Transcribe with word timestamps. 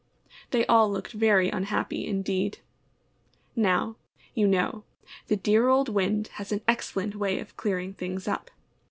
They 0.49 0.65
all 0.65 0.89
looked 0.91 1.11
very 1.13 1.49
unhappy 1.51 2.07
indeed. 2.07 2.57
Now, 3.55 3.97
you 4.33 4.47
know, 4.47 4.83
the 5.27 5.37
dear 5.37 5.67
old 5.67 5.89
Wind 5.89 6.29
has 6.39 6.51
an 6.51 6.61
excellent 6.67 7.13
way 7.15 7.37
of 7.37 7.55
clearing 7.55 7.93
things 7.93 8.27
up. 8.27 8.49